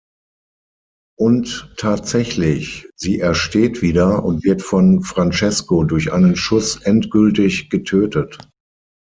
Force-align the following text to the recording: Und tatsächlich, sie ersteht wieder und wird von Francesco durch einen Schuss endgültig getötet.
Und 1.15 1.75
tatsächlich, 1.77 2.89
sie 2.95 3.19
ersteht 3.19 3.83
wieder 3.83 4.25
und 4.25 4.43
wird 4.43 4.63
von 4.63 5.03
Francesco 5.03 5.83
durch 5.83 6.11
einen 6.11 6.35
Schuss 6.35 6.81
endgültig 6.81 7.69
getötet. 7.69 8.39